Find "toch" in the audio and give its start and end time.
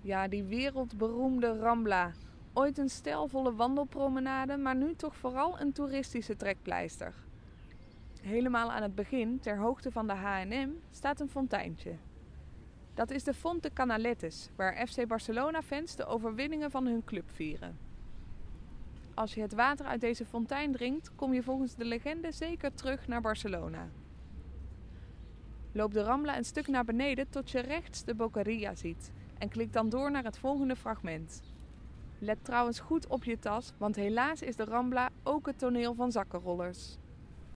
4.94-5.16